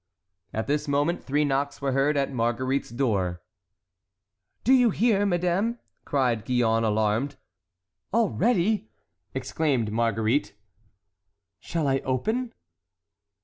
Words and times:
At 0.51 0.65
this 0.65 0.87
moment 0.87 1.23
three 1.23 1.45
knocks 1.45 1.79
were 1.79 1.91
heard 1.91 2.17
at 2.17 2.33
Marguerite's 2.33 2.89
door. 2.89 3.43
"Do 4.63 4.73
you 4.73 4.89
hear, 4.89 5.27
madame?" 5.27 5.77
cried 6.05 6.43
Gillonne, 6.43 6.83
alarmed. 6.83 7.35
"Already!" 8.11 8.89
exclaimed 9.35 9.91
Marguerite. 9.91 10.55
"Shall 11.59 11.87
I 11.87 11.99
open?" 11.99 12.51